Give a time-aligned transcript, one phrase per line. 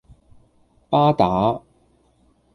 [0.89, 1.61] 巴打